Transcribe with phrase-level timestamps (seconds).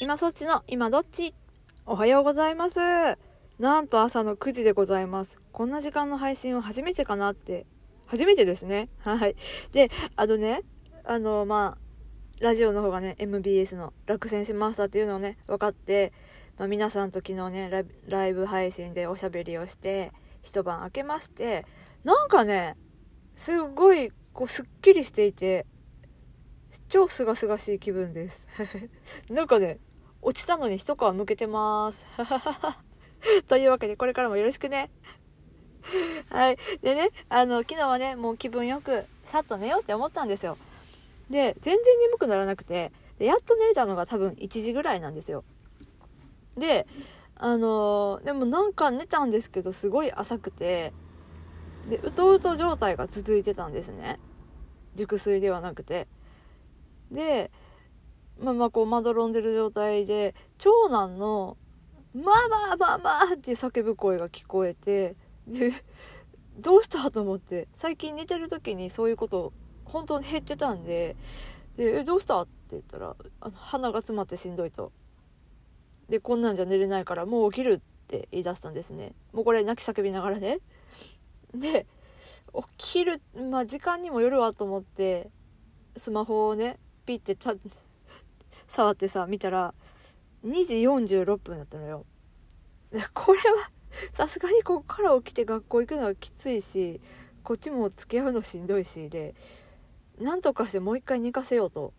[0.00, 1.34] 今そっちの今どっち？
[1.86, 2.78] おはようございます。
[3.58, 5.38] なんと朝の9時でございます。
[5.52, 7.64] こんな時間の配信は初めてかなって。
[8.06, 8.88] 初めてですね。
[8.98, 9.36] はい。
[9.72, 10.62] で、あのね、
[11.04, 16.12] あの、まあ、ラジオの方がね、MBS の落選しましたっていうのをね、分かって、
[16.58, 21.64] まあ、皆さんと昨日ねライブ、配信でおしゃべりをして、一晩明けまして、
[22.02, 22.76] なんかね、
[23.36, 25.66] すごい、こう、すっきりしていて、
[26.88, 28.46] 超すがすがしい気分です。
[29.30, 29.78] なんかね、
[30.24, 32.02] 落ちたのに一皮むけてます。
[33.46, 34.90] というわけで、これからもよろしくね。
[36.30, 36.56] はい。
[36.82, 40.56] でね、あの、昨日はね、もう気分よく、さっと寝ようって思ったんですよ。
[41.28, 45.44] で、全然眠くならなくて、でやっと寝れたのが多分1時ぐらいなんですよ。
[46.56, 46.86] で、
[47.36, 50.92] あのでもなんか寝たんですけど、すごい浅くて、
[51.88, 54.18] で、うとうと状態が続いてたんですね。
[54.94, 56.08] 熟睡ではなくて。
[57.10, 57.50] で、
[58.40, 61.56] まあまあこうまどろんでる状態で、長男の、
[62.14, 62.32] マ
[62.76, 65.72] マママって叫ぶ声が聞こえて、で、
[66.58, 69.52] どうしたと思って、最近寝てる時にそういうこと、
[69.84, 71.16] 本当に減ってたんで、
[71.76, 74.92] で、え、どうしたって言ったら、あの鼻が詰まってしんどいと。
[76.08, 79.12] で、こんなんじゃ寝れないからもう起きるって言い出したんですね。
[79.32, 80.60] もうこれ泣き叫びながらね。
[81.54, 81.86] で、
[82.78, 85.30] 起きる、まあ時間にもよるわと思って、
[85.96, 87.54] スマホをね、ピッてた
[88.74, 89.72] 触ってさ、見たら、
[90.44, 90.74] 2時
[91.14, 92.04] 46分だったのよ。
[93.14, 93.70] これは、
[94.12, 97.00] さすがにこっから起きて学校行くのがきついし、
[97.44, 99.34] こっちも付き合うのしんどいしで、
[100.18, 101.92] なんとかしてもう一回寝かせようと。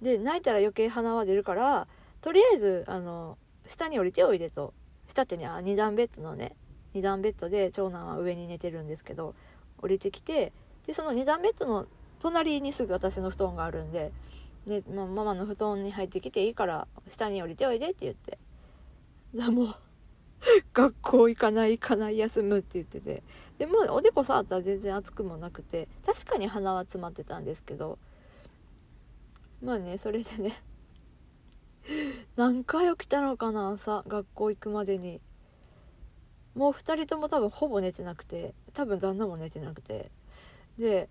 [0.00, 1.88] で、泣いたら余計鼻は出るから、
[2.20, 4.72] とりあえず、あの、下に降りておいでと。
[5.08, 6.56] 下ってね、あ二段ベッドのね、
[6.94, 9.34] 二段ベッドで長男は上に寝てるんですけど、
[9.78, 10.52] 降りてきて、
[10.86, 11.86] で、その二段ベッドの
[12.20, 14.12] 隣にすぐ私の布団があるんで、
[14.68, 18.38] で、まあ、ママの布団に入ってきていいから、下に降りておいでって言って。
[19.34, 19.74] だもう、
[20.74, 23.22] 学校行かない行かない休むって言ってて。
[23.58, 27.98] でもおでこ触ったら全然熱くもなくて、確かに鼻は詰まってたんですけど、
[29.62, 30.62] まあね、それでね、
[32.36, 35.20] 何回起きたのかな、朝、学校行くまでに。
[36.54, 40.10] もう2人とも多分ほぼ寝てなくて、多分旦那も寝てなくて。
[40.78, 41.08] で、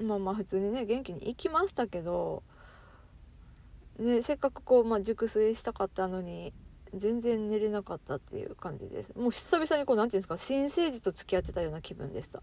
[0.00, 2.42] まあまあ普通にね、元気に行きましたけど、
[3.98, 6.52] ね、せっかくこう、まあ、熟睡したかったのに、
[6.94, 9.12] 全然寝れなかったっていう感じです。
[9.16, 12.42] もう久々にこう、なんていうんですか、新生児と付き合ってたような気分でした。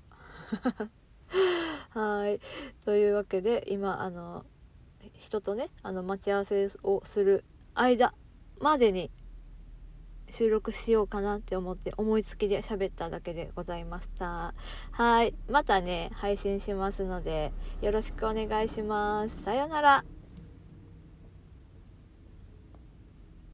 [2.00, 2.40] はい。
[2.86, 4.46] というわけで、今、あの、
[5.14, 7.44] 人とね、あの、待ち合わせをする
[7.76, 8.14] 間
[8.60, 9.12] までに
[10.32, 14.54] 収録しようかなって思って思いつきで喋っただけでございました。
[14.92, 15.34] はい。
[15.50, 17.52] またね、配信しますので、
[17.82, 19.44] よろしくお願いします。
[19.44, 20.19] さようなら。